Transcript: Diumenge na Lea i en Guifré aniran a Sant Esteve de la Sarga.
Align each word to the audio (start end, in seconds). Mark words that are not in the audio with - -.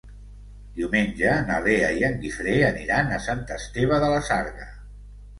Diumenge 0.77 1.33
na 1.49 1.57
Lea 1.67 1.91
i 1.99 2.05
en 2.07 2.17
Guifré 2.23 2.55
aniran 2.69 3.11
a 3.11 3.19
Sant 3.27 3.43
Esteve 3.57 4.01
de 4.05 4.09
la 4.15 4.23
Sarga. 4.31 4.67